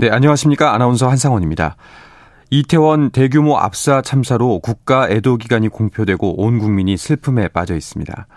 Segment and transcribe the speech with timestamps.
[0.00, 0.72] 네, 안녕하십니까.
[0.74, 1.74] 아나운서 한상원입니다.
[2.50, 8.28] 이태원 대규모 압사 참사로 국가 애도 기간이 공표되고 온 국민이 슬픔에 빠져 있습니다.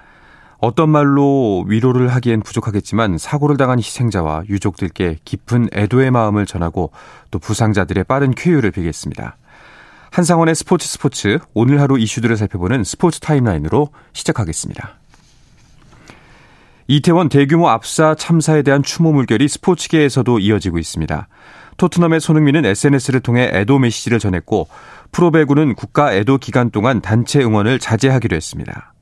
[0.57, 6.93] 어떤 말로 위로를 하기엔 부족하겠지만 사고를 당한 희생자와 유족들께 깊은 애도의 마음을 전하고
[7.29, 9.37] 또 부상자들의 빠른 쾌유를 빌겠습니다.
[10.09, 15.00] 한상원의 스포츠 스포츠 오늘 하루 이슈들을 살펴보는 스포츠 타임라인으로 시작하겠습니다.
[16.93, 21.29] 이태원 대규모 압사 참사에 대한 추모 물결이 스포츠계에서도 이어지고 있습니다.
[21.77, 24.67] 토트넘의 손흥민은 SNS를 통해 애도 메시지를 전했고
[25.13, 28.93] 프로배구는 국가 애도 기간 동안 단체 응원을 자제하기로 했습니다.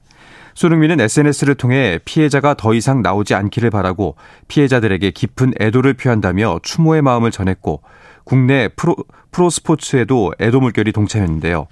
[0.53, 4.17] 손흥민은 SNS를 통해 피해자가 더 이상 나오지 않기를 바라고
[4.49, 7.81] 피해자들에게 깊은 애도를 표한다며 추모의 마음을 전했고
[8.23, 8.95] 국내 프로,
[9.31, 11.66] 프로 스포츠에도 애도 물결이 동참했는데요.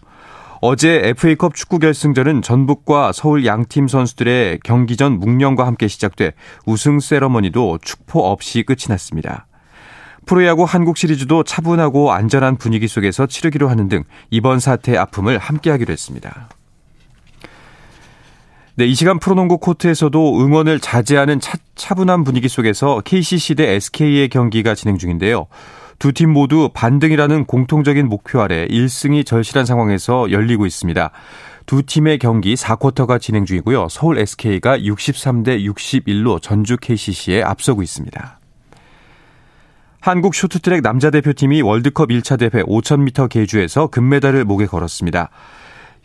[0.62, 6.34] 어제 FA컵 축구 결승전은 전북과 서울 양팀 선수들의 경기 전 묵념과 함께 시작돼
[6.66, 9.48] 우승 세러머니도 축포 없이 끝이 났습니다.
[10.26, 16.50] 프로야구 한국 시리즈도 차분하고 안전한 분위기 속에서 치르기로 하는 등 이번 사태의 아픔을 함께하기로 했습니다.
[18.76, 24.76] 네, 이 시간 프로농구 코트에서도 응원을 자제하는 차, 차분한 분위기 속에서 KCC 대 SK의 경기가
[24.76, 25.48] 진행 중인데요.
[26.00, 31.12] 두 팀 모두 반등이라는 공통적인 목표 아래 1승이 절실한 상황에서 열리고 있습니다.
[31.66, 33.88] 두 팀의 경기 4쿼터가 진행 중이고요.
[33.90, 38.40] 서울 SK가 63대 61로 전주 KCC에 앞서고 있습니다.
[40.00, 45.30] 한국 쇼트트랙 남자 대표팀이 월드컵 1차 대회 5000m 계주에서 금메달을 목에 걸었습니다.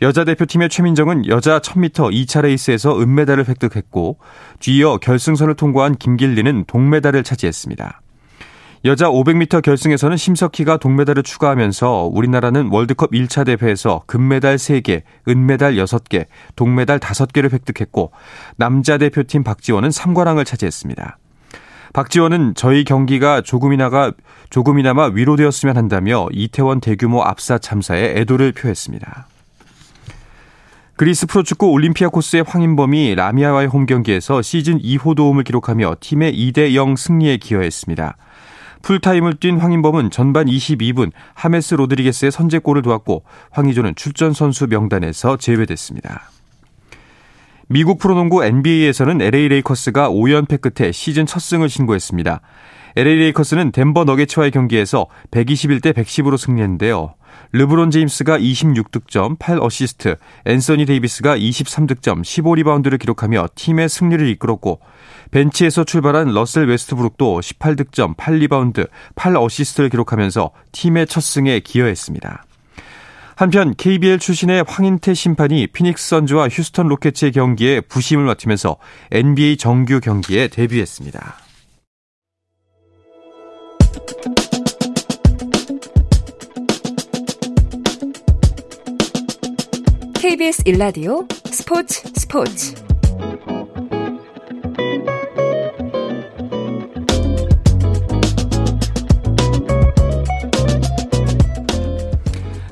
[0.01, 4.17] 여자 대표팀의 최민정은 여자 1000m 2차 레이스에서 은메달을 획득했고
[4.59, 8.02] 뒤이어 결승선을 통과한 김길리는 동메달을 차지했습니다.
[8.85, 16.25] 여자 500m 결승에서는 심석희가 동메달을 추가하면서 우리나라는 월드컵 1차 대회에서 금메달 3개, 은메달 6개,
[16.57, 18.11] 동메달 5개를 획득했고
[18.57, 21.17] 남자 대표팀 박지원은 3관왕을 차지했습니다.
[21.93, 24.11] 박지원은 저희 경기가 조금이나가
[24.49, 29.27] 조금이나마 위로되었으면 한다며 이태원 대규모 압사 참사에 애도를 표했습니다.
[30.97, 36.97] 그리스 프로축구 올림피아 코스의 황인범이 라미아와의 홈 경기에서 시즌 2호 도움을 기록하며 팀의 2대 0
[36.97, 38.17] 승리에 기여했습니다.
[38.83, 46.29] 풀타임을 뛴 황인범은 전반 22분 하메스 로드리게스의 선제골을 도왔고 황희조는 출전 선수 명단에서 제외됐습니다.
[47.67, 52.41] 미국 프로농구 NBA에서는 LA 레이커스가 5연패 끝에 시즌 첫 승을 신고했습니다.
[52.95, 57.15] LA 레이커스는 덴버 너게츠와의 경기에서 121대 110으로 승리했는데요.
[57.53, 64.79] 르브론 제임스가 26득점, 8어시스트, 앤서니 데이비스가 23득점, 15리바운드를 기록하며 팀의 승리를 이끌었고
[65.33, 72.45] 벤치에서 출발한 러셀 웨스트브룩도 18득점, 8리바운드, 8어시스트를 기록하면서 팀의 첫 승에 기여했습니다.
[73.35, 78.77] 한편 KBL 출신의 황인태 심판이 피닉스 선즈와 휴스턴 로켓츠의 경기에 부심을 맡으면서
[79.11, 81.37] NBA 정규 경기에 데뷔했습니다.
[91.51, 92.92] 스포츠 스포츠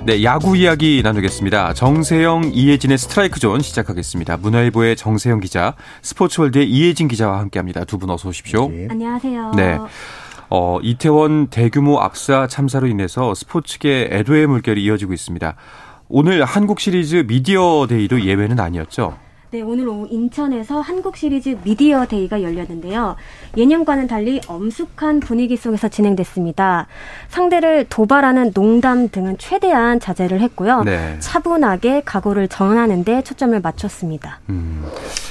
[0.03, 1.73] 네, 야구 이야기 나누겠습니다.
[1.73, 4.37] 정세영, 이혜진의 스트라이크 존 시작하겠습니다.
[4.37, 7.85] 문화일보의 정세영 기자, 스포츠월드의 이혜진 기자와 함께합니다.
[7.85, 8.69] 두 분 어서 오십시오.
[8.69, 8.87] 네.
[8.89, 9.51] 안녕하세요.
[9.55, 9.77] 네.
[10.49, 15.55] 어, 이태원 대규모 압사 참사로 인해서 스포츠계 애도의 물결이 이어지고 있습니다.
[16.09, 19.17] 오늘 한국 시리즈 미디어 데이도 예외는 아니었죠?
[19.53, 23.17] 네, 오늘 오후 인천에서 한국 시리즈 미디어 데이가 열렸는데요.
[23.57, 26.87] 예년과는 달리 엄숙한 분위기 속에서 진행됐습니다.
[27.27, 30.83] 상대를 도발하는 농담 등은 최대한 자제를 했고요.
[30.83, 31.17] 네.
[31.19, 34.39] 차분하게 각오를 전하는데 초점을 맞췄습니다.
[34.47, 34.85] 음,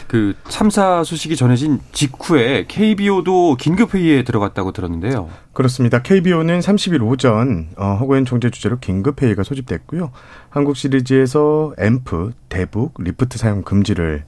[0.07, 5.31] 그 참사 소식이 전해진 직후에 KBO도 긴급 회의에 들어갔다고 들었는데요.
[5.53, 6.01] 그렇습니다.
[6.01, 10.13] KBO는 30일 오전 어, 허구연 총재 주재로 긴급 회의가 소집됐고요.
[10.49, 14.25] 한국 시리즈에서 앰프, 대북, 리프트 사용 금지를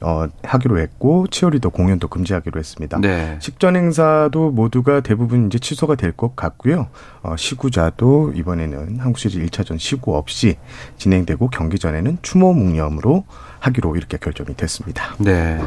[0.00, 2.98] 어, 하기로 했고 치어리더 공연도 금지하기로 했습니다.
[3.00, 3.38] 네.
[3.40, 6.88] 식전 행사도 모두가 대부분 이제 취소가 될 것 같고요.
[7.22, 10.56] 어, 시구자도 이번에는 한국 시리즈 1차전 시구 없이
[10.98, 13.24] 진행되고 경기 전에는 추모 묵념으로
[13.60, 15.14] 하기로 이렇게 결정이 됐습니다.
[15.18, 15.58] 네.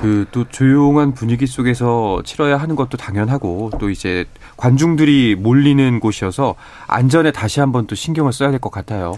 [0.00, 4.24] 그 또 조용한 분위기 속에서 치러야 하는 것도 당연하고 또 이제
[4.56, 6.54] 관중들이 몰리는 곳이어서
[6.86, 9.14] 안전에 다시 한번 또 신경을 써야 될 것 같아요.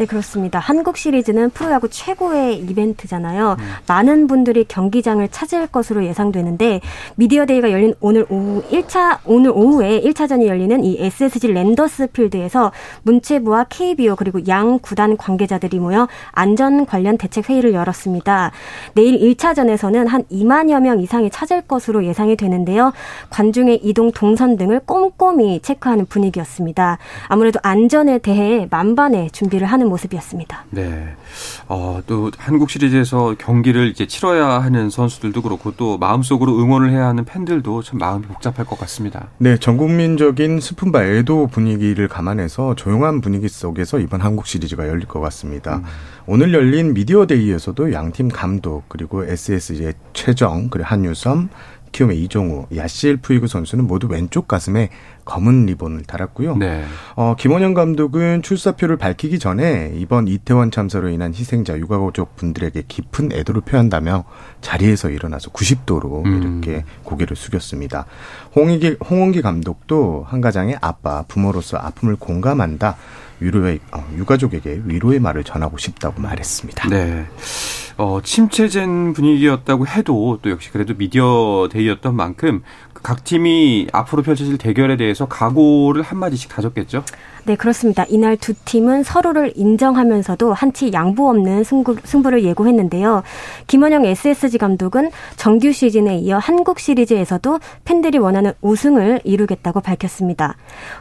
[0.00, 0.58] 네, 그렇습니다.
[0.58, 3.56] 한국 시리즈는 프로야구 최고의 이벤트잖아요.
[3.58, 3.64] 음.
[3.86, 6.80] 많은 분들이 경기장을 찾을 것으로 예상되는데
[7.16, 13.66] 미디어 데이가 열린 오늘 오후 1차 오늘 오후에 1차전이 열리는 이 SSG 랜더스 필드에서 문체부와
[13.68, 18.52] KBO 그리고 양 구단 관계자들이 모여 안전 관련 대책 회의를 열었습니다.
[18.94, 22.94] 내일 1차전에서는 한 2만여 명 이상이 찾을 것으로 예상이 되는데요.
[23.28, 26.96] 관중의 이동 동선 등을 꼼꼼히 체크하는 분위기였습니다.
[27.28, 30.64] 아무래도 안전에 대해 만반의 준비를 하는 모습이었습니다.
[30.70, 31.14] 네.
[31.68, 37.24] 어, 또 한국 시리즈에서 경기를 이제 치러야 하는 선수들도 그렇고 또 마음속으로 응원을 해야 하는
[37.24, 39.28] 팬들도 참 마음이 복잡할 것 같습니다.
[39.38, 45.06] 네, 전 국민적인 슬픈 바 애도 분위기를 감안해서 조용한 분위기 속에서 이번 한국 시리즈가 열릴
[45.06, 45.76] 것 같습니다.
[45.76, 45.84] 음.
[46.26, 51.50] 오늘 열린 미디어 데이에서도 양팀 감독 그리고 SSG의 최정 그리고 한유섬
[51.92, 54.90] 키움의 이종우, 야시엘 푸이그 선수는 모두 왼쪽 가슴에
[55.30, 56.56] 검은 리본을 달았고요.
[56.56, 56.82] 네.
[57.14, 63.60] 어, 김원영 감독은 출사표를 밝히기 전에 이번 이태원 참사로 인한 희생자 유가족 분들에게 깊은 애도를
[63.60, 64.24] 표한다며
[64.60, 66.62] 자리에서 일어나서 90도로 음.
[66.64, 68.06] 이렇게 고개를 숙였습니다.
[68.56, 72.96] 홍익기, 홍원기 감독도 한 가정의 아빠, 부모로서 아픔을 공감한다.
[73.38, 76.88] 위로의 어, 유가족에게 위로의 말을 전하고 싶다고 말했습니다.
[76.88, 77.26] 네.
[77.96, 82.62] 어, 침체된 분위기였다고 해도 또 역시 그래도 미디어 데이였던 만큼
[83.02, 87.04] 각 팀이 앞으로 펼쳐질 대결에 대해서 각오를 한마디씩 다졌겠죠?
[87.44, 88.04] 네, 그렇습니다.
[88.10, 93.22] 이날 두 팀은 서로를 인정하면서도 한치 양보 없는 승부, 승부 를 예고했는데요.
[93.66, 100.56] 김원영 SSG 감독은 정규 시즌에 이어 한국 시리즈에서도 팬들이 원하는 우승을 이루겠다고 밝혔습니다.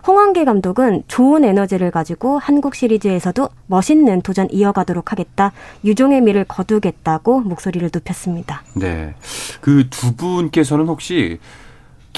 [0.07, 5.51] 홍원계 감독은 좋은 에너지를 가지고 한국 시리즈에서도 멋있는 도전 이어가도록 하겠다.
[5.83, 8.63] 유종의 미를 거두겠다고 목소리를 높였습니다.
[8.75, 9.13] 네.
[9.59, 11.39] 그 두 분께서는 혹시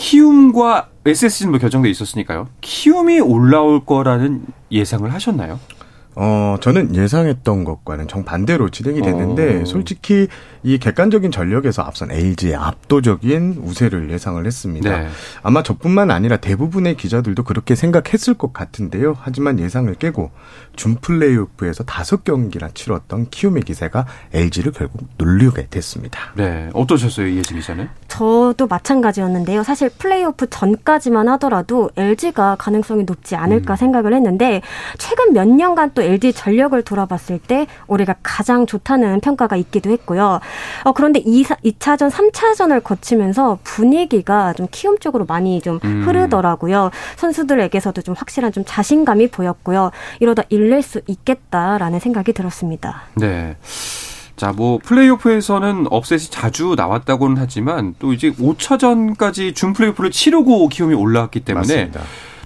[0.01, 2.48] 키움과 SSG는 뭐 결정돼 있었으니까요.
[2.62, 5.59] 키움이 올라올 거라는 예상을 하셨나요?
[6.16, 9.66] 어, 저는 예상했던 것과는 정반대로 진행이 됐는데, 어.
[9.66, 10.28] 솔직히
[10.63, 14.90] 이 객관적인 전력에서 앞선 LG의 압도적인 우세를 예상을 했습니다.
[14.90, 15.08] 네.
[15.42, 19.16] 아마 저뿐만 아니라 대부분의 기자들도 그렇게 생각했을 것 같은데요.
[19.19, 20.31] 하지만 예상을 깨고
[20.75, 26.19] 준 플레이오프에서 다섯 경기나 치렀던 키움의 기세가 LG를 결국 눌리게 됐습니다.
[26.36, 26.69] 네.
[26.74, 27.90] 어떠셨어요, 이혜진 기자는?
[28.08, 29.63] 저도 마찬가지였는데요.
[29.63, 33.78] 사실 플레이오프 전까지만 하더라도 LG가 가능성이 높지 않을까 음.
[33.78, 34.62] 생각을 했는데,
[34.98, 40.39] 최근 몇 년간 또 LG 전력을 돌아봤을 때 올해가 가장 좋다는 평가가 있기도 했고요.
[40.83, 46.03] 어, 그런데 2, 2차전, 3차전을 거치면서 분위기가 좀 키움 쪽으로 많이 좀 음.
[46.06, 46.92] 흐르더라고요.
[47.18, 49.92] 선수들에게서도 좀 확실한 좀 자신감이 보였고요.
[50.19, 53.03] 이러다 일낼 수 있겠다라는 생각이 들었습니다.
[53.15, 53.56] 네.
[54.36, 61.42] 자, 뭐 플레이오프에서는 업셋이 자주 나왔다고는 하지만 또 이제 5차전까지 준 플레이오프를 치르고 키움이 올라왔기
[61.42, 62.01] 때문에 맞습니다.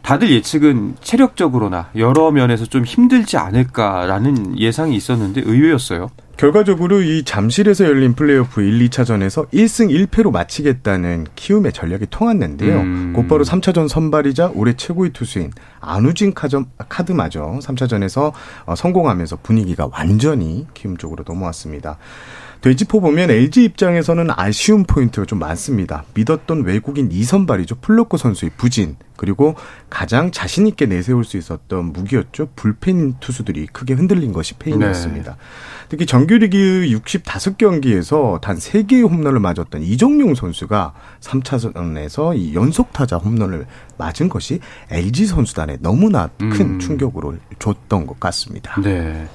[0.06, 6.12] 다들 예측은 체력적으로나 여러 면에서 좀 힘들지 않을까라는 예상이 있었는데 의외였어요.
[6.38, 12.80] 결과적으로 이 잠실에서 열린 플레이오프 1, 2차전에서 1승 1패로 마치겠다는 키움의 전략이 통했는데요.
[12.82, 13.14] 음.
[13.16, 18.32] 곧바로 3차전 선발이자 올해 최고의 투수인 안우진 카드마저 3차전에서
[18.66, 21.98] 어, 성공하면서 분위기가 완전히 키움 쪽으로 넘어왔습니다.
[22.62, 26.04] 되짚어 보면 LG 입장에서는 아쉬운 포인트가 좀 많습니다.
[26.14, 27.76] 믿었던 외국인 이선발이죠.
[27.76, 28.96] 플럿코 선수의 부진.
[29.18, 29.56] 그리고
[29.90, 32.50] 가장 자신 있게 내세울 수 있었던 무기였죠.
[32.56, 35.32] 불펜 투수들이 크게 흔들린 것이 페인이었습니다.
[35.32, 35.38] 네.
[35.88, 43.66] 특히 정규리그 65경기에서 단 3개의 홈런을 맞았던 이종용 선수가 3차전에서 이 연속 타자 홈런을
[43.98, 44.60] 맞은 것이
[44.90, 46.80] LG 선수단에 너무나 큰 음.
[46.80, 48.80] 충격으로 줬던 것 같습니다.
[48.82, 49.28] 네.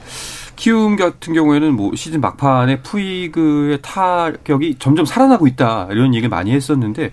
[0.60, 7.12] 키움 같은 경우에는 뭐 시즌 막판에 푸이그의 타격이 점점 살아나고 있다 이런 얘기를 많이 했었는데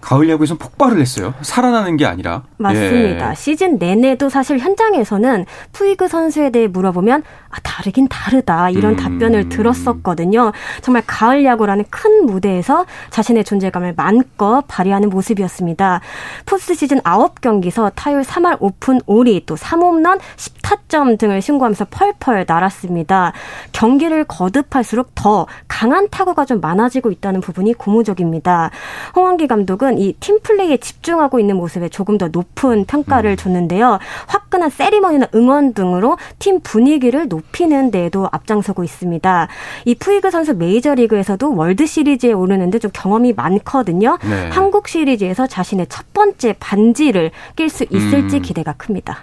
[0.00, 1.34] 가을 야구에서는 폭발을 했어요.
[1.42, 2.42] 살아나는 게 아니라.
[2.56, 3.30] 맞습니다.
[3.30, 3.34] 예.
[3.34, 8.70] 시즌 내내도 사실 현장에서는 푸이그 선수에 대해 물어보면 아, 다르긴 다르다.
[8.70, 8.96] 이런 음.
[8.96, 10.52] 답변을 들었었거든요.
[10.82, 16.00] 정말 가을 야구라는 큰 무대에서 자신의 존재감을 마음껏 발휘하는 모습이었습니다.
[16.46, 23.32] 포스트 시즌 9경기에서 타율 3할 5푼 5리 또 3홈런 10타점 등을 신고하면서 펄펄 날았습니다.
[23.72, 28.70] 경기를 거듭할수록 더 강한 타구가 좀 많아지고 있다는 부분이 고무적입니다.
[29.16, 33.36] 홍원기 감독은 이 팀플레이에 집중하고 있는 모습에 조금 더 높은 평가를 음.
[33.36, 33.98] 줬는데요.
[34.26, 39.48] 화끈한 세리머니나 응원 등으로 팀 분위기를 높이는 데에도 앞장서고 있습니다.
[39.84, 44.18] 이 푸이그 선수 메이저리그에서도 월드 시리즈에 오르는데 좀 경험이 많거든요.
[44.28, 44.48] 네.
[44.50, 48.42] 한국 시리즈에서 자신의 첫 번째 반지를 낄 수 있을지 음.
[48.42, 49.18] 기대가 큽니다.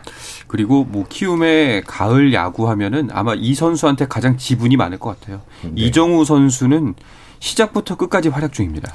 [0.47, 5.41] 그리고 뭐 키움의 가을 야구 하면은 아마 이 선수한테 가장 지분이 많을 것 같아요.
[5.63, 5.71] 네.
[5.75, 6.95] 이정후 선수는
[7.39, 8.91] 시작부터 끝까지 활약 중입니다.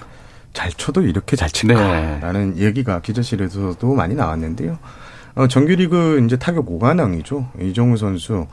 [0.53, 2.65] 잘 쳐도 이렇게 잘 칠까라는 네.
[2.65, 4.79] 얘기가 기자실에서도 많이 나왔는데요.
[5.35, 7.61] 어, 정규리그 이제 타격 5관왕이죠.
[7.61, 8.47] 이정후 선수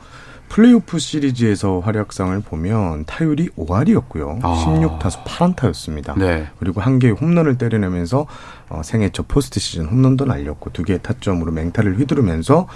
[0.48, 4.40] 플레이오프 시리즈에서 활약상을 보면 타율이 5할이었고요.
[4.42, 4.64] 아.
[4.64, 6.18] 16타수 8안타였습니다.
[6.18, 6.48] 네.
[6.58, 8.26] 그리고 한 개의 홈런을 때려내면서
[8.70, 12.66] 어, 생애 첫 포스트 시즌 홈런도 날렸고 두 개의 타점으로 맹타를 휘두르면서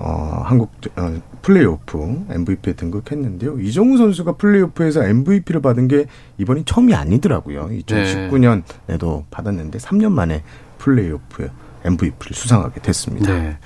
[0.00, 3.58] 어, 한국 어, 플레이오프 MVP에 등극했는데요.
[3.60, 6.06] 이정후 선수가 플레이오프에서 MVP를 받은 게
[6.38, 7.68] 이번이 처음이 아니더라고요.
[7.68, 10.42] 2019년에도 받았는데 3년 만에
[10.78, 11.50] 플레이오프
[11.84, 13.32] MVP를 수상하게 됐습니다.
[13.32, 13.56] 네.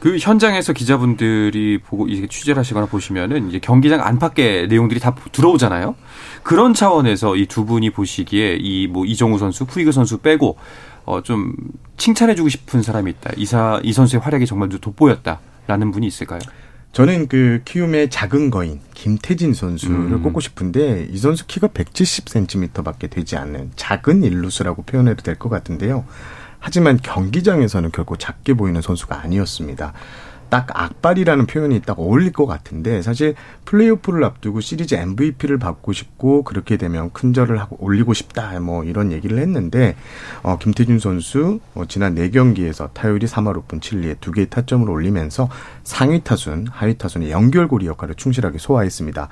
[0.00, 5.94] 그 현장에서 기자분들이 보고 이게 취재를 하시거나 보시면은 이제 경기장 안팎의 내용들이 다 들어오잖아요.
[6.42, 10.56] 그런 차원에서 이 두 분이 보시기에 이 뭐 이정우 선수, 푸이그 선수 빼고
[11.06, 11.54] 어 좀
[11.96, 13.30] 칭찬해주고 싶은 사람이 있다.
[13.36, 16.40] 이사 이 선수의 활약이 정말 돋보였다 라는 분이 있을까요?
[16.92, 20.22] 저는 그 키움의 작은 거인 김태진 선수를 음.
[20.22, 26.04] 꼽고 싶은데 이 선수 키가 170cm밖에 되지 않는 작은 일루스라고 표현해도 될 것 같은데요.
[26.60, 29.92] 하지만 경기장에서는 결코 작게 보이는 선수가 아니었습니다.
[30.48, 33.34] 딱 악발이라는 표현이 딱 어울릴 것 같은데 사실
[33.64, 39.38] 플레이오프를 앞두고 시리즈 MVP를 받고 싶고 그렇게 되면 큰절을 하고 올리고 싶다 뭐 이런 얘기를
[39.38, 39.96] 했는데
[40.42, 45.48] 어, 김태준 선수 어, 지난 4경기에서 타율이 3할 5분 7리에 2개의 타점을 올리면서
[45.82, 49.28] 상위 타순, 하위 타순의 연결고리 역할을 충실하게 소화했습니다.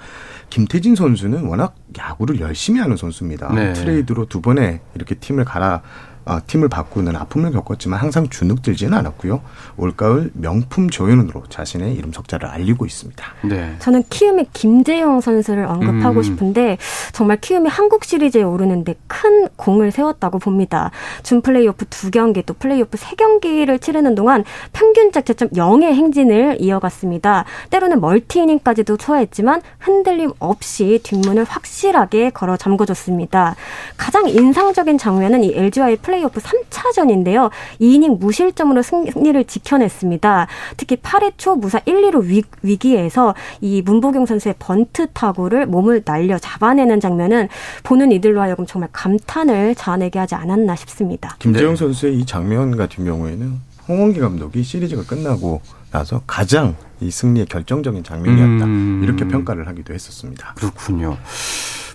[0.51, 3.53] 김태진 선수는 워낙 야구를 열심히 하는 선수입니다.
[3.55, 3.73] 네.
[3.73, 5.83] 트레이드로 두 번에 이렇게 팀을 갈아
[6.25, 9.41] 어, 팀을 바꾸는 아픔을 겪었지만 항상 주눅들지는 않았고요.
[9.77, 13.25] 올가을 명품 조연으로 자신의 이름 석자를 알리고 있습니다.
[13.45, 13.75] 네.
[13.81, 16.23] 저는 키움의 김재영 선수를 언급하고 음.
[16.23, 16.79] 싶은데
[17.13, 20.91] 정말 키움이 한국 시리즈에 오르는데 큰 공을 세웠다고 봅니다.
[21.23, 27.45] 준 플레이오프 두 경기 또 플레이오프 세 경기를 치르는 동안 평균 자체점 0의 행진을 이어갔습니다.
[27.71, 33.57] 때로는 멀티이닝까지도 소화했지만 흔들림 없이 뒷문을 확실하게 걸어 잠궈줬습니다.
[33.97, 37.51] 가장 인상적인 장면은 이 LG와의 플레이 플레이오프 3차전인데요.
[37.81, 40.47] 2이닝 무실점으로 승리를 지켜냈습니다.
[40.77, 46.39] 특히 8회 초 무사 1, 2루 위, 위기에서 이 문보경 선수의 번트 타구를 몸을 날려
[46.39, 47.49] 잡아내는 장면은
[47.83, 51.37] 보는 이들로 하여금 정말 감탄을 자아내게 하지 않았나 싶습니다.
[51.39, 51.77] 김재영 네.
[51.77, 58.65] 선수의 이 장면 같은 경우에는 홍원기 감독이 시리즈가 끝나고 나서 가장 이 승리의 결정적인 장면이었다.
[58.65, 59.01] 음.
[59.03, 60.55] 이렇게 평가를 하기도 했었습니다.
[60.57, 61.17] 그렇군요.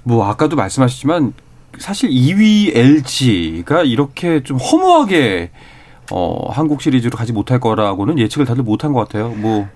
[0.04, 1.34] 뭐 아까도 말씀하셨지만
[1.78, 5.52] 사실 2위 LG가 이렇게 좀 허무하게
[6.12, 9.30] 어, 한국 시리즈로 가지 못할 거라고는 예측을 다들 못한 것 같아요.
[9.30, 9.68] 뭐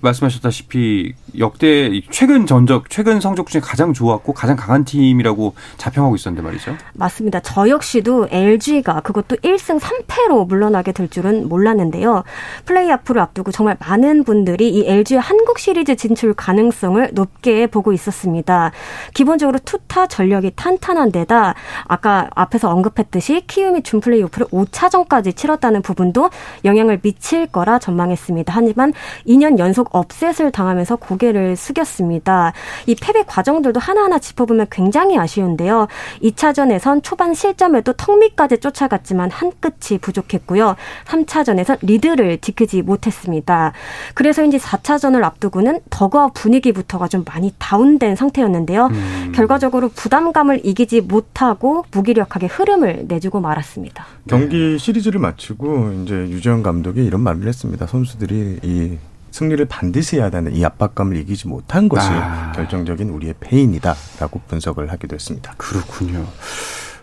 [0.00, 6.76] 말씀하셨다시피 역대 최근 전적, 최근 성적 중에 가장 좋았고 가장 강한 팀이라고 자평하고 있었는데 말이죠.
[6.94, 7.40] 맞습니다.
[7.40, 12.24] 저 역시도 LG가 그것도 1승 3패로 물러나게 될 줄은 몰랐는데요.
[12.64, 18.72] 플레이아프를 앞두고 정말 많은 분들이 이 LG의 한국 시리즈 진출 가능성을 높게 보고 있었습니다.
[19.14, 21.54] 기본적으로 투타 전력이 탄탄한 데다
[21.84, 26.30] 아까 앞에서 언급했듯이 키움이 준 플레이오프를 5차전까지 치렀다는 부분도
[26.64, 28.52] 영향을 미칠 거라 전망했습니다.
[28.54, 28.92] 하지만
[29.26, 32.52] 2년 연속 업셋을 당하면서 고개를 숙였습니다.
[32.86, 35.88] 이 패배 과정들도 하나하나 짚어보면 굉장히 아쉬운데요.
[36.22, 40.76] 2차전에선 초반 실점에도 턱밑까지 쫓아갔지만 한 끝이 부족했고요.
[41.06, 43.72] 3차전에선 리드를 지키지 못했습니다.
[44.14, 48.86] 그래서인지 4차전을 앞두고는 더거 분위기부터가 좀 많이 다운된 상태였는데요.
[48.86, 49.32] 음.
[49.34, 54.06] 결과적으로 부담감을 이기지 못하고 무기력하게 흐름을 내주고 말았습니다.
[54.28, 57.86] 경기 시리즈를 마치고 이제 유재현 감독이 이런 말을 했습니다.
[57.86, 58.98] 선수들이 이
[59.30, 62.52] 승리를 반드시 해야 하는 이 압박감을 이기지 못한 것이 아.
[62.52, 65.54] 결정적인 우리의 패인이다라고 분석을 하기도 했습니다.
[65.56, 66.26] 그렇군요.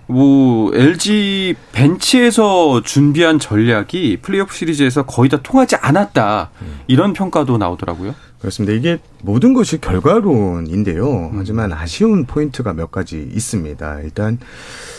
[0.07, 6.79] 뭐 LG 벤치에서 준비한 전략이 플레이오프 시리즈에서 거의 다 통하지 않았다 음.
[6.87, 8.15] 이런 평가도 나오더라고요.
[8.39, 8.73] 그렇습니다.
[8.73, 11.31] 이게 모든 것이 결과론인데요.
[11.33, 14.01] 하지만 아쉬운 포인트가 몇 가지 있습니다.
[14.01, 14.37] 일단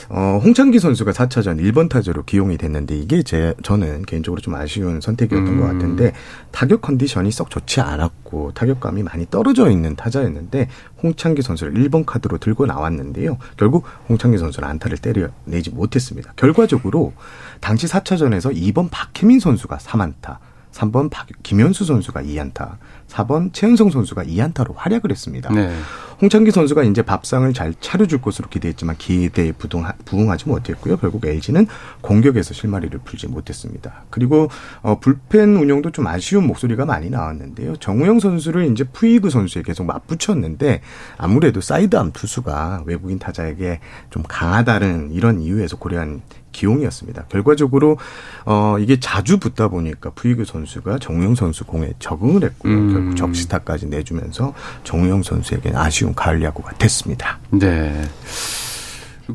[0.08, 5.46] 어, 홍창기 선수가 4차전 1번 타자로 기용이 됐는데 이게 제 저는 개인적으로 좀 아쉬운 선택이었던
[5.46, 5.60] 음.
[5.60, 6.12] 것 같은데
[6.50, 10.68] 타격 컨디션이 썩 좋지 않았고 타격감이 많이 떨어져 있는 타자였는데
[11.02, 13.36] 홍창기 선수를 1번 카드로 들고 나왔는데요.
[13.56, 16.32] 결국 홍창기 선수는 안타를 때려내지 못했습니다.
[16.36, 17.12] 결과적으로
[17.60, 20.38] 당시 4차전에서 2번 박혜민 선수가 3안타,
[20.72, 22.76] 3번 박, 김현수 선수가 2안타,
[23.08, 25.52] 4번 최은성 선수가 2안타로 활약을 했습니다.
[25.52, 25.74] 네.
[26.20, 30.96] 홍창기 선수가 이제 밥상을 잘 차려줄 것으로 기대했지만 기대에 부동하, 부응하지 못했고요.
[30.96, 31.66] 결국 LG는
[32.00, 34.04] 공격에서 실마리를 풀지 못했습니다.
[34.10, 34.48] 그리고
[34.82, 37.76] 어, 불펜 운영도 좀 아쉬운 목소리가 많이 나왔는데요.
[37.76, 40.82] 정우영 선수를 이제 푸이그 선수에 계속 맞붙였는데
[41.16, 46.22] 아무래도 사이드암 투수가 외국인 타자에게 좀 강하다는 이런 이유에서 고려한
[46.58, 47.26] 기용이었습니다.
[47.28, 47.98] 결과적으로
[48.44, 52.72] 어 이게 자주 붙다 보니까 푸이그 선수가 정우영 선수 공에 적응을 했고요.
[52.72, 52.92] 음.
[52.92, 57.38] 결국 적시타까지 내주면서 정우영 선수에게 아쉬운 가을 야구가 됐습니다.
[57.50, 58.02] 네.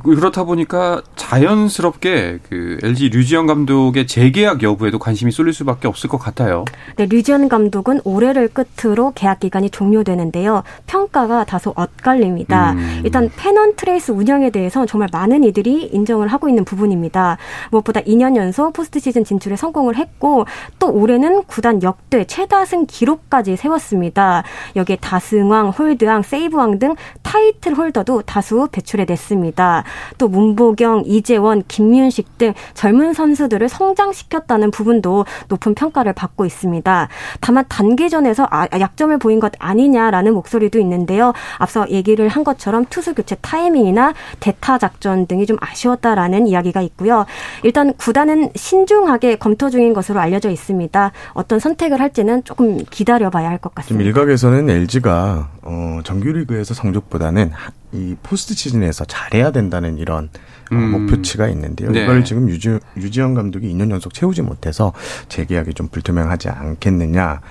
[0.01, 6.65] 그렇다 보니까 자연스럽게 그 LG 류지현 감독의 재계약 여부에도 관심이 쏠릴 수밖에 없을 것 같아요.
[6.95, 10.63] 네, 류지현 감독은 올해를 끝으로 계약 기간이 종료되는데요.
[10.87, 12.71] 평가가 다소 엇갈립니다.
[12.73, 13.01] 음.
[13.03, 17.37] 일단 페넌트레이스 운영에 대해서 정말 많은 이들이 인정을 하고 있는 부분입니다.
[17.69, 20.45] 무엇보다 2년 연속 포스트 시즌 진출에 성공을 했고
[20.79, 24.43] 또 올해는 구단 역대 최다승 기록까지 세웠습니다.
[24.75, 29.82] 여기에 다승왕, 홀드왕, 세이브왕 등 타이틀 홀더도 다수 배출해 냈습니다.
[30.17, 37.07] 또 문보경, 이재원, 김윤식 등 젊은 선수들을 성장시켰다는 부분도 높은 평가를 받고 있습니다.
[37.41, 41.33] 다만 단기전에서 아, 약점을 보인 것 아니냐라는 목소리도 있는데요.
[41.57, 47.25] 앞서 얘기를 한 것처럼 투수 교체 타이밍이나 대타 작전 등이 좀 아쉬웠다라는 이야기가 있고요.
[47.63, 51.11] 일단 구단은 신중하게 검토 중인 것으로 알려져 있습니다.
[51.33, 53.87] 어떤 선택을 할지는 조금 기다려봐야 할 것 같습니다.
[53.87, 57.51] 지금 일각에서는 LG가 어, 정규리그에서 성적보다는
[57.93, 60.29] 이 포스트 시즌에서 잘해야 된다는 이런
[60.71, 60.91] 어, 음.
[60.91, 61.91] 목표치가 있는데요.
[61.91, 62.03] 네.
[62.03, 64.93] 이걸 지금 유지, 유지영 감독이 2년 연속 채우지 못해서
[65.29, 67.41] 재계약이 좀 불투명하지 않겠느냐.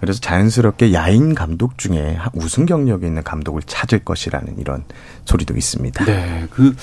[0.00, 4.84] 그래서 자연스럽게 야인 감독 중에 우승 경력이 있는 감독을 찾을 것이라는 이런
[5.26, 6.04] 소리도 있습니다.
[6.06, 6.46] 네.
[6.50, 6.74] 그,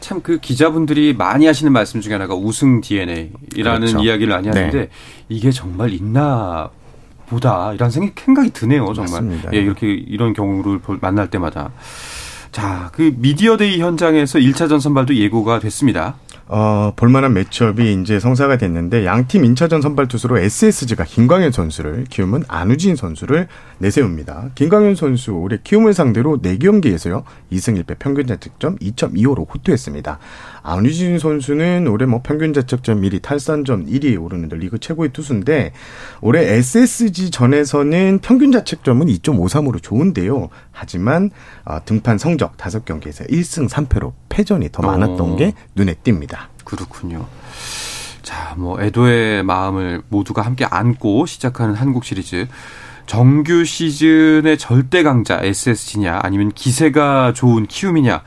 [0.00, 4.00] 참 그 기자분들이 많이 하시는 말씀 중에 하나가 우승 DNA라는 그렇죠.
[4.00, 4.88] 이야기를 많이 하는데 네.
[5.30, 6.68] 이게 정말 있나
[7.26, 9.22] 보다 이런 생각이 드네요, 정말.
[9.22, 9.50] 맞습니다.
[9.54, 11.70] 예, 이렇게 이런 경우를 만날 때마다.
[12.52, 16.16] 자, 그 미디어데이 현장에서 1차전 선발도 예고가 됐습니다.
[16.48, 22.94] 어, 볼만한 매첩이 이제 성사가 됐는데 양팀 인차전 선발 투수로 SSG가 김광현 선수를 키움은 안우진
[22.94, 24.50] 선수를 내세웁니다.
[24.54, 27.24] 김광현 선수 올해 키움을 상대로 4경기에서요.
[27.52, 30.18] 2승 1패 평균 자책점 2.25로 호투했습니다.
[30.62, 35.72] 안우진 선수는 올해 뭐 평균 자책점 1위, 탈산점 1위에 오르는 리그 최고의 투수인데
[36.20, 40.48] 올해 SSG 전에서는 평균 자책점은 2.53으로 좋은데요.
[40.70, 41.30] 하지만
[41.64, 45.36] 어, 등판 성적 5경기에서 1승 3패로 패전이 더 많았던 어.
[45.36, 46.46] 게 눈에 띕니다.
[46.64, 47.26] 그렇군요.
[48.22, 52.46] 자, 뭐 애도의 마음을 모두가 함께 안고 시작하는 한국 시리즈.
[53.06, 58.22] 정규 시즌의 절대 강자 SSG냐 아니면 기세가 좋은 키움이냐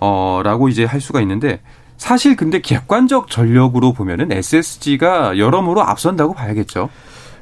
[0.00, 1.60] 어, 라고 이제 할 수가 있는데
[1.96, 6.88] 사실 근데 객관적 전력으로 보면은 SSG가 여러모로 앞선다고 봐야겠죠.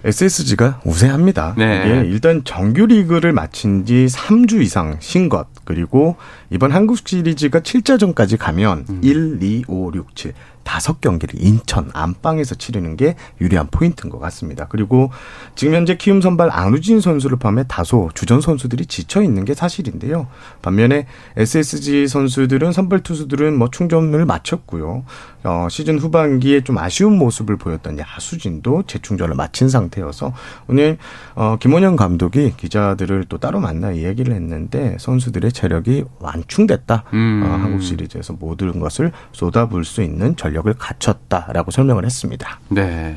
[0.04, 1.54] SSG가 우세합니다.
[1.58, 1.82] 네.
[1.84, 6.16] 이게 일단 정규 리그를 마친 지 3주 이상 신 것, 그리고
[6.50, 9.00] 이번 한국 시리즈가 7자전까지 가면 음.
[9.02, 10.32] 1, 2, 5, 6, 7.
[10.66, 14.66] 다섯 경기를 인천 안방에서 치르는 게 유리한 포인트인 것 같습니다.
[14.68, 15.10] 그리고
[15.54, 20.26] 지금 현재 키움 선발 안우진 선수를 포함해 다소 주전 선수들이 지쳐 있는 게 사실인데요.
[20.62, 21.06] 반면에
[21.36, 25.04] SSG 선수들은 선발 투수들은 뭐 충전을 마쳤고요.
[25.44, 30.34] 어, 시즌 후반기에 좀 아쉬운 모습을 보였던 야수진도 재충전을 마친 상태여서
[30.66, 30.98] 오늘
[31.36, 37.04] 어, 김원영 감독이 기자들을 또 따로 만나 이야기를 했는데 선수들의 체력이 완 충됐다.
[37.12, 37.42] 음.
[37.44, 42.60] 어, 한국 시리즈에서 모든 것을 쏟아부을 수 있는 전력 전력을 갖췄다라고 설명을 했습니다.
[42.68, 43.16] 네.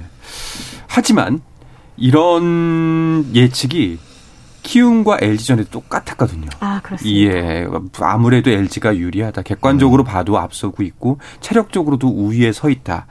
[0.87, 1.41] 하지만
[1.97, 3.97] 이런 예측이
[4.61, 6.49] 키움과 LG전에 똑같았거든요.
[6.59, 7.33] 아, 그렇습니다.
[7.33, 7.67] 예.
[8.01, 9.41] 아무래도 LG가 유리하다.
[9.43, 10.05] 객관적으로 음.
[10.05, 13.07] 봐도 앞서고 있고 체력적으로도 우위에 서 있다.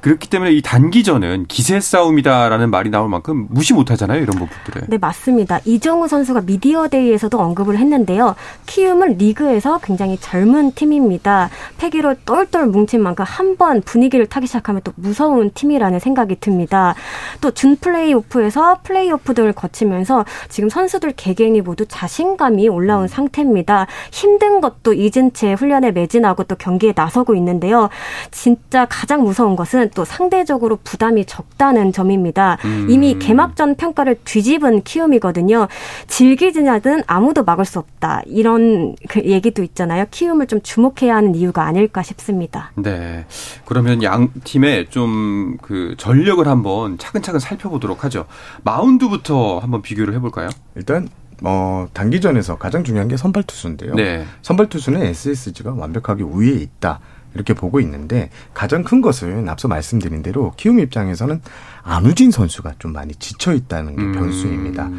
[0.00, 4.88] 그렇기 때문에 이 단기전은 기세 싸움이다라는 말이 나올 만큼 무시 못하잖아요 이런 부분들을.
[4.88, 5.60] 네 맞습니다.
[5.64, 8.34] 이정우 선수가 미디어데이에서도 언급을 했는데요.
[8.66, 11.50] 키움은 리그에서 굉장히 젊은 팀입니다.
[11.78, 16.94] 패기로 똘똘 뭉친 만큼 한 번 분위기를 타기 시작하면 또 무서운 팀이라는 생각이 듭니다.
[17.42, 23.86] 또 준 플레이오프에서 플레이오프 등을 거치면서 지금 선수들 개개인이 모두 자신감이 올라온 상태입니다.
[24.12, 27.90] 힘든 것도 잊은 채 훈련에 매진하고 또 경기에 나서고 있는데요.
[28.30, 32.58] 진짜 가장 무서운 것은 또 상대적으로 부담이 적다는 점입니다.
[32.64, 32.86] 음.
[32.90, 35.68] 이미 개막전 평가를 뒤집은 키움이거든요.
[36.06, 38.22] 질기지냐든 아무도 막을 수 없다.
[38.26, 40.06] 이런 그 얘기도 있잖아요.
[40.10, 42.72] 키움을 좀 주목해야 하는 이유가 아닐까 싶습니다.
[42.76, 43.26] 네.
[43.64, 48.26] 그러면 양 팀의 좀 그 전력을 한번 차근차근 살펴보도록 하죠.
[48.62, 50.48] 마운드부터 한번 비교를 해볼까요?
[50.74, 51.08] 일단
[51.42, 53.94] 어, 단기전에서 가장 중요한 게 선발 투수인데요.
[53.94, 54.26] 네.
[54.42, 57.00] 선발 투수는 SSG가 완벽하게 우위에 있다.
[57.34, 61.40] 이렇게 보고 있는데 가장 큰 것은 앞서 말씀드린 대로 키움 입장에서는
[61.82, 64.12] 안우진 선수가 좀 많이 지쳐 있다는 게 음.
[64.12, 64.90] 변수입니다.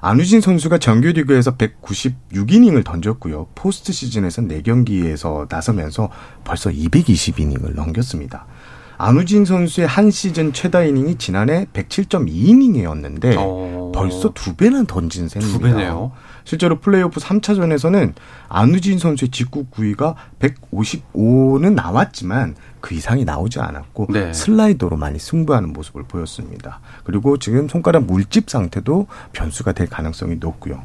[0.00, 3.48] 안우진 선수가 정규리그에서 196이닝을 던졌고요.
[3.54, 6.10] 포스트 시즌에서 4경기에서 나서면서
[6.44, 8.46] 벌써 220이닝을 넘겼습니다.
[8.98, 13.75] 안우진 선수의 한 시즌 최다 이닝이 지난해 107.2이닝이었는데 어...
[13.96, 15.58] 벌써 두 배나 던진 셈입니다.
[15.58, 16.12] 두 배네요.
[16.44, 18.12] 실제로 플레이오프 3차전에서는
[18.48, 24.32] 안우진 선수의 직구 구위가 155는 나왔지만 그 이상이 나오지 않았고 네.
[24.32, 26.80] 슬라이더로 많이 승부하는 모습을 보였습니다.
[27.04, 30.82] 그리고 지금 손가락 물집 상태도 변수가 될 가능성이 높고요.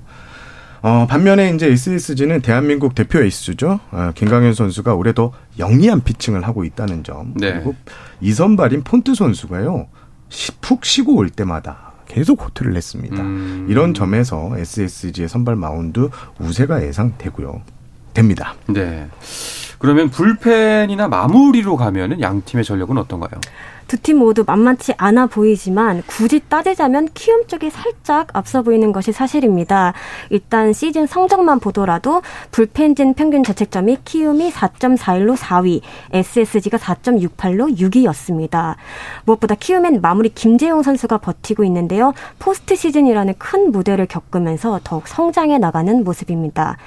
[0.84, 3.80] 어, 반면에 이제 SSG는 대한민국 대표 에이스죠.
[3.91, 7.34] 어, 김광현 선수가 올해도 영리한 피칭을 하고 있다는 점.
[7.36, 7.54] 네.
[7.54, 7.76] 그리고
[8.21, 9.88] 이선발인 폰트 선수가요.
[10.30, 13.21] 시- 푹 쉬고 올 때마다 계속 호투를 냈습니다.
[13.21, 13.67] 음.
[13.69, 17.62] 이런 점에서 SSG의 선발 마운드 우세가 예상되고요.
[18.13, 18.56] 됩니다.
[18.67, 19.08] 네.
[19.80, 23.39] 그러면 불펜이나 마무리로 가면은 양 팀의 전력은 어떤가요?
[23.91, 29.93] 두 팀 모두 만만치 않아 보이지만 굳이 따지자면 키움 쪽이 살짝 앞서 보이는 것이 사실입니다.
[30.30, 35.82] 일단 시즌 성적만 보더라도 불펜진 평균 자책점이 키움이 4.41로 4위,
[36.13, 38.75] SSG가 4.68로 6위였습니다.
[39.25, 42.13] 무엇보다 키움엔 마무리 김재웅 선수가 버티고 있는데요.
[42.39, 46.77] 포스트 시즌이라는 큰 무대를 겪으면서 더욱 성장해 나가는 모습입니다.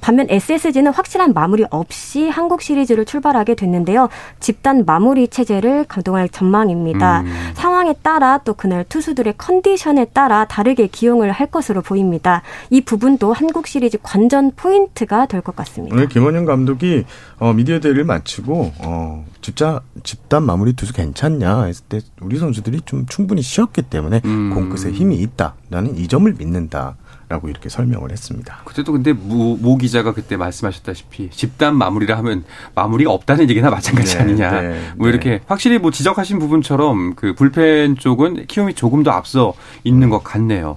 [0.00, 4.08] 반면 SSG는 확실한 마무리 없이 한국 시리즈를 출발하게 됐는데요.
[4.40, 7.20] 집단 마무리 체제를 가동할 전망입니다.
[7.22, 7.32] 음.
[7.54, 12.42] 상황에 따라 또 그날 투수들의 컨디션에 따라 다르게 기용을 할 것으로 보입니다.
[12.70, 15.94] 이 부분도 한국 시리즈 관전 포인트가 될 것 같습니다.
[15.94, 17.04] 오늘 김원형 감독이
[17.38, 23.06] 어, 미디어 데이를 마치고 어, 집자, 집단 마무리 투수 괜찮냐 했을 때 우리 선수들이 좀
[23.06, 24.50] 충분히 쉬었기 때문에 음.
[24.54, 25.54] 공끝에 힘이 있다.
[25.68, 26.96] 나는 이 점을 믿는다.
[27.28, 28.60] 라고 이렇게 설명을 했습니다.
[28.64, 32.44] 그때도 근데 모, 모 기자가 그때 말씀하셨다시피 집단 마무리라 하면
[32.76, 34.60] 마무리가 없다는 얘기나 마찬가지 네, 아니냐.
[34.60, 35.10] 네, 뭐 네.
[35.10, 40.76] 이렇게 확실히 뭐 지적하신 부분처럼 그 불펜 쪽은 키움이 조금 더 앞서 있는 것 같네요.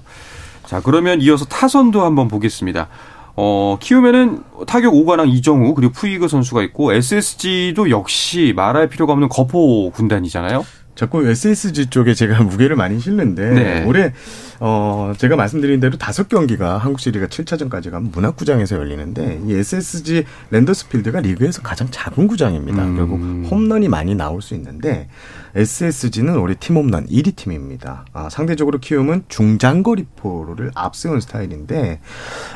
[0.66, 2.88] 자 그러면 이어서 타선도 한번 보겠습니다.
[3.36, 9.92] 어, 키움에는 타격 5관왕 이정우 그리고 푸이그 선수가 있고 SSG도 역시 말할 필요가 없는 거포
[9.92, 10.66] 군단이잖아요.
[11.00, 13.86] 자꾸 SSG 쪽에 제가 무게를 많이 실는데 네.
[13.86, 14.12] 올해
[14.60, 21.22] 어 제가 말씀드린 대로 다섯 경기가 한국 시리가 7차전까지 가면 문학구장에서 열리는데 이 SSG 랜더스필드가
[21.22, 22.84] 리그에서 가장 작은 구장입니다.
[22.84, 22.96] 음.
[22.98, 25.08] 결국 홈런이 많이 나올 수 있는데
[25.56, 28.06] SSG는 올해 팀 홈런 1위 팀입니다.
[28.12, 32.02] 아, 상대적으로 키움은 중장거리 포를 앞세운 스타일인데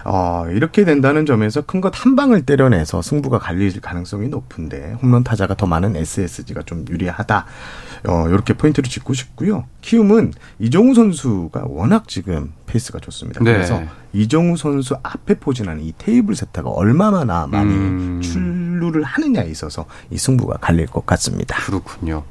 [0.04, 5.56] 어 이렇게 된다는 점에서 큰 것 한 방을 때려내서 승부가 갈릴 가능성이 높은데 홈런 타자가
[5.56, 7.46] 더 많은 SSG가 좀 유리하다.
[8.08, 9.66] 어, 이렇게 포인트를 짚고 싶고요.
[9.82, 13.44] 키움은 이정후 선수가 워낙 지금 페이스가 좋습니다.
[13.44, 13.54] 네.
[13.54, 13.82] 그래서
[14.14, 18.22] 이정후 선수 앞에 포진하는 이 테이블 세터가 얼마나 많이 음.
[18.22, 21.56] 출루를 하느냐에 있어서 이 승부가 갈릴 것 같습니다.
[21.66, 22.24] 그렇군요.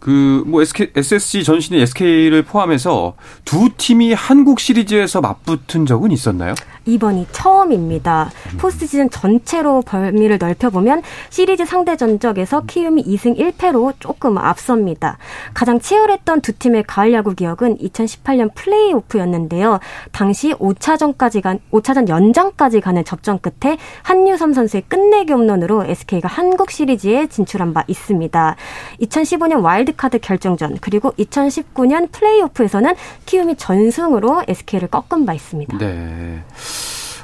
[0.00, 6.54] 그, 뭐, SK, SSG 전신의 SK를 포함해서 두 팀이 한국 시리즈에서 맞붙은 적은 있었나요?
[6.86, 8.30] 이번이 처음입니다.
[8.58, 15.18] 포스트 시즌 전체로 범위를 넓혀보면 시리즈 상대 전적에서 키움이 2승 1패로 조금 앞섭니다.
[15.52, 19.78] 가장 치열했던 두 팀의 가을 야구 기억은 2018년 플레이오프였는데요.
[20.10, 27.26] 당시 5차전까지 간 5차전 연장까지 가는 접전 끝에 한유섬 선수의 끝내기 홈런으로 SK가 한국 시리즈에
[27.26, 28.56] 진출한 바 있습니다.
[29.02, 32.94] 2015년 와일드 카드 결정전 그리고 2019년 플레이오프에서는
[33.26, 35.78] 키움이 전승으로 SK를 꺾은 바 있습니다.
[35.78, 36.42] 네.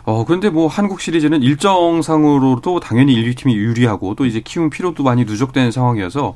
[0.04, 5.70] 어, 그런데 뭐 한국 시리즈는 일정상으로도 당연히 1위팀이 유리하고 또 이제 키움 피로도 많이 누적되는
[5.70, 6.34] 상황이어서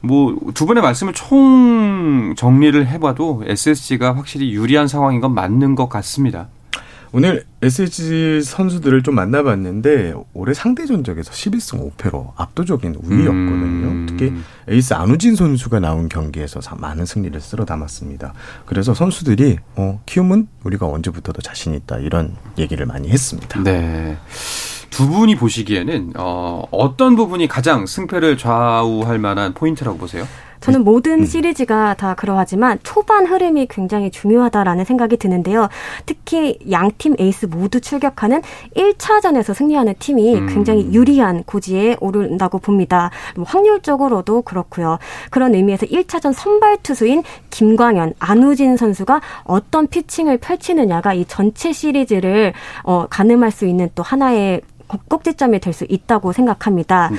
[0.00, 6.48] 뭐 두 분의 말씀을 총 정리를 해봐도 SSG가 확실히 유리한 상황인 건 맞는 것 같습니다.
[7.12, 13.86] 오늘 SSG 선수들을 좀 만나봤는데 올해 상대 전적에서 11승 5패로 압도적인 우위였거든요.
[13.88, 14.06] 음.
[14.08, 14.32] 특히
[14.68, 18.34] 에이스 안우진 선수가 나온 경기에서 사- 많은 승리를 쓸어 담았습니다.
[18.66, 23.62] 그래서 선수들이 어, 키움은 우리가 언제 붙어도 자신 있다 이런 얘기를 많이 했습니다.
[23.62, 24.16] 네.
[24.90, 30.26] 두 분이 보시기에는 어, 어떤 부분이 가장 승패를 좌우할 만한 포인트라고 보세요?
[30.60, 35.68] 저는 모든 시리즈가 다 그러하지만 초반 흐름이 굉장히 중요하다라는 생각이 드는데요.
[36.06, 38.42] 특히 양 팀 에이스 모두 출격하는
[38.76, 40.46] 1차전에서 승리하는 팀이 음.
[40.48, 43.10] 굉장히 유리한 고지에 오른다고 봅니다.
[43.36, 44.98] 뭐 확률적으로도 그렇고요.
[45.30, 53.06] 그런 의미에서 1차전 선발 투수인 김광현, 안우진 선수가 어떤 피칭을 펼치느냐가 이 전체 시리즈를 어,
[53.08, 54.62] 가늠할 수 있는 또 하나의
[55.08, 57.10] 꼭지점이 될 수 있다고 생각합니다.
[57.10, 57.18] 네.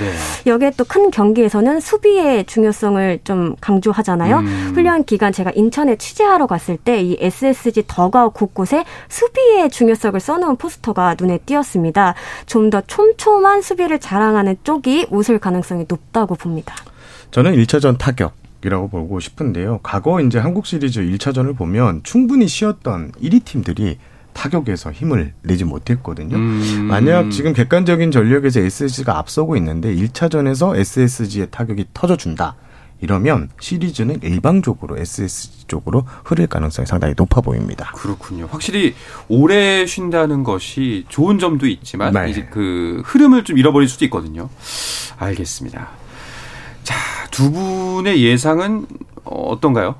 [0.50, 4.38] 여기에 또 큰 경기에서는 수비의 중요성을 좀 강조하잖아요.
[4.38, 4.72] 음.
[4.74, 11.14] 훈련 기간 제가 인천에 취재하러 갔을 때 이 SSG 더가우 곳곳에 수비의 중요성을 써놓은 포스터가
[11.18, 12.14] 눈에 띄었습니다.
[12.46, 16.74] 좀 더 촘촘한 수비를 자랑하는 쪽이 웃을 가능성이 높다고 봅니다.
[17.30, 19.78] 저는 1차전 타격 이라고 보고 싶은데요.
[19.82, 23.98] 과거 이제 한국 시리즈 1차전을 보면 충분히 쉬었던 1위 팀들이
[24.32, 26.36] 타격에서 힘을 내지 못했거든요.
[26.36, 26.86] 음.
[26.88, 32.54] 만약 지금 객관적인 전력에서 SSG가 앞서고 있는데 1차전에서 SSG의 타격이 터져준다.
[33.00, 37.92] 이러면 시리즈는 일방적으로 SSG 쪽으로 흐를 가능성이 상당히 높아 보입니다.
[37.94, 38.48] 그렇군요.
[38.50, 38.94] 확실히
[39.28, 42.30] 오래 쉰다는 것이 좋은 점도 있지만 네.
[42.30, 44.48] 이제 그 흐름을 좀 잃어버릴 수도 있거든요.
[45.18, 45.88] 알겠습니다.
[46.82, 46.96] 자,
[47.30, 48.86] 두 분의 예상은
[49.24, 49.96] 어, 어떤가요?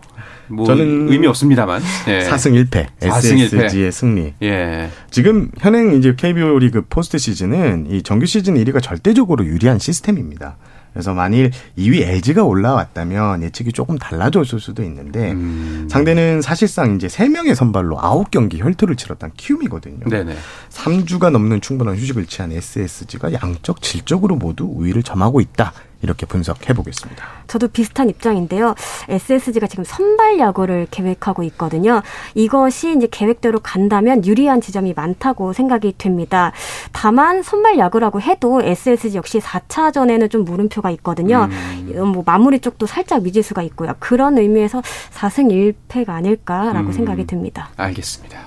[0.48, 2.28] 뭐 저는 의미 없습니다만 예.
[2.28, 3.92] 4승 1패 4승 SSG의 1패.
[3.92, 4.34] 승리.
[4.42, 4.90] 예.
[5.10, 10.56] 지금 현행 이제 KBO 리그 포스트 시즌은 이 정규 시즌 1위가 절대적으로 유리한 시스템입니다.
[10.92, 15.86] 그래서 만일 2위 LG가 올라왔다면 예측이 조금 달라졌을 수도 있는데 음.
[15.90, 20.08] 상대는 사실상 이제 3명의 선발로 9경기 혈투를 치렀던 키움이거든요.
[20.08, 20.36] 네네.
[20.70, 25.72] 3주가 넘는 충분한 휴식을 취한 SSG가 양적 질적으로 모두 우위를 점하고 있다.
[26.02, 27.24] 이렇게 분석해 보겠습니다.
[27.46, 28.74] 저도 비슷한 입장인데요.
[29.08, 32.02] SSG가 지금 선발 야구를 계획하고 있거든요.
[32.34, 36.52] 이것이 이제 계획대로 간다면 유리한 지점이 많다고 생각이 됩니다.
[36.92, 41.48] 다만 선발 야구라고 해도 SSG 역시 4차전에는 좀 물음표가 있거든요.
[41.50, 42.06] 음.
[42.12, 43.94] 뭐 마무리 쪽도 살짝 미지수가 있고요.
[43.98, 44.82] 그런 의미에서
[45.14, 46.92] 4승 1패가 아닐까라고 음.
[46.92, 47.70] 생각이 듭니다.
[47.76, 48.38] 알겠습니다.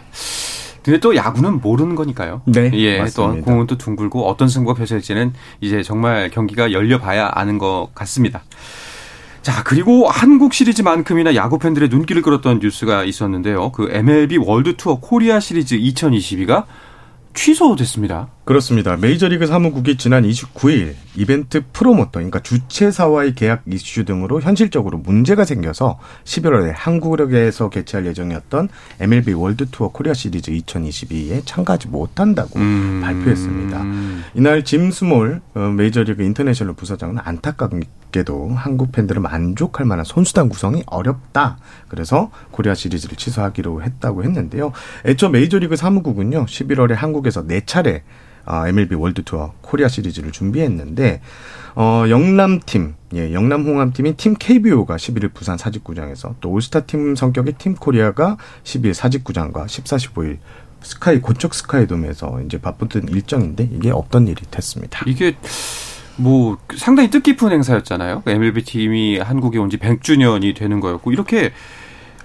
[0.84, 2.42] 근데 또 야구는 모르는 거니까요.
[2.46, 2.70] 네.
[2.74, 3.00] 예.
[3.00, 3.40] 맞습니다.
[3.40, 8.44] 또 공은 또 둥글고 어떤 승부가 펼쳐질지는 이제 정말 경기가 열려봐야 아는 것 같습니다.
[9.42, 13.72] 자, 그리고 한국 시리즈만큼이나 야구 팬들의 눈길을 끌었던 뉴스가 있었는데요.
[13.72, 16.66] 그 MLB 월드 투어 코리아 시리즈 2022가
[17.34, 18.30] 취소됐습니다.
[18.46, 18.98] 그렇습니다.
[18.98, 26.74] 메이저리그 사무국이 지난 29일 이벤트 프로모터, 그러니까 주최사와의 계약 이슈 등으로 현실적으로 문제가 생겨서 11월에
[26.76, 28.68] 한국에서 개최할 예정이었던
[29.00, 33.00] MLB 월드 투어 코리아 시리즈 2022에 참가하지 못한다고 음.
[33.02, 33.86] 발표했습니다.
[34.34, 41.60] 이날 짐 스몰 어, 메이저리그 인터내셔널 부사장은 안타깝게도 한국 팬들을 만족할 만한 선수단 구성이 어렵다.
[41.88, 44.74] 그래서 코리아 시리즈를 취소하기로 했다고 했는데요.
[45.06, 48.02] 애초 메이저리그 사무국은요, 11월에 한국에서 4차례
[48.46, 51.22] 아, MLB 월드 투어 코리아 시리즈를 준비했는데
[51.76, 57.76] 어, 영남팀, 예, 영남 홍암팀인 팀 KBO가 11일 부산 사직구장에서 또 올스타 팀 성격의 팀
[57.76, 60.38] 코리아가 12일 사직구장과 14, 15일
[60.82, 65.00] 스카이 고척 스카이돔에서 이제 바쁘던 일정인데 이게 없던 일이 됐습니다.
[65.08, 65.36] 이게
[66.18, 68.24] 뭐 상당히 뜻깊은 행사였잖아요.
[68.28, 71.52] MLB 팀이 한국에 온 지 100주년이 되는 거였고 이렇게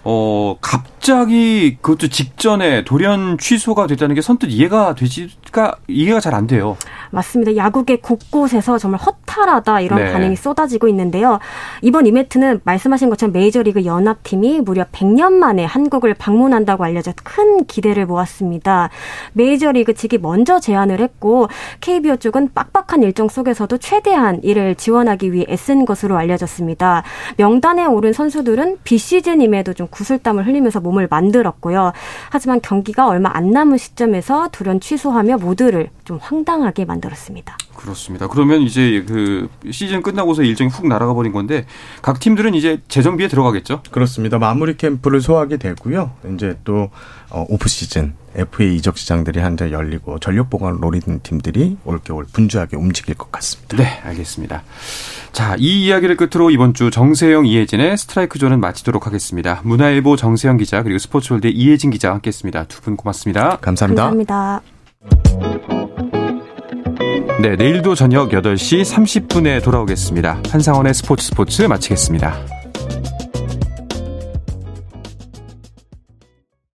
[0.05, 6.77] 어, 갑자기 그것도 직전에 돌연 취소가 됐다는 게 선뜻 이해가 되지가 이해가 잘 안 돼요.
[7.11, 7.57] 맞습니다.
[7.57, 10.13] 야구계 곳곳에서 정말 허탈하다 이런 네.
[10.13, 11.41] 반응이 쏟아지고 있는데요.
[11.83, 18.91] 이번 이벤트는 말씀하신 것처럼 메이저리그 연합팀이 무려 100년 만에 한국을 방문한다고 알려져 큰 기대를 모았습니다.
[19.33, 21.49] 메이저리그 측이 먼저 제안을 했고
[21.81, 27.03] KBO 쪽은 빡빡한 일정 속에서도 최대한 이를 지원하기 위해 애쓴 것으로 알려졌습니다.
[27.37, 31.93] 명단에 오른 선수들은 비시즌임에도 좀 구슬땀을 흘리면서 몸을 만들었고요.
[32.31, 37.57] 하지만 경기가 얼마 안 남은 시점에서 돌연 취소하며 모두를 좀 황당하게 만들었습니다.
[37.77, 38.27] 그렇습니다.
[38.27, 41.67] 그러면 이제 그 시즌 끝나고서 일정이 훅 날아가 버린 건데
[42.03, 43.83] 각 팀들은 이제 재정비에 들어가겠죠?
[43.91, 44.39] 그렇습니다.
[44.39, 46.11] 마무리 캠프를 소화하게 되고요.
[46.35, 46.91] 이제 또
[47.31, 53.15] 어, 오프 시즌 FA 이적 시장들이 한창 열리고 전력 보강을 노리는 팀들이 올겨울 분주하게 움직일
[53.17, 53.77] 것 같습니다.
[53.77, 54.63] 네, 알겠습니다.
[55.33, 59.61] 자, 이 이야기를 끝으로 이번 주 정세영, 이혜진의 스트라이크 존은 마치도록 하겠습니다.
[59.65, 62.65] 문화일보 정세영 기자 그리고 스포츠월드 이혜진 기자와 함께했습니다.
[62.65, 63.59] 두 분 고맙습니다.
[63.61, 64.05] 감사합니다.
[64.05, 64.61] 감사합니다.
[67.41, 70.43] 네, 내일도 저녁 8시 30분에 돌아오겠습니다.
[70.51, 72.58] 한상원의 스포츠 스포츠 마치겠습니다.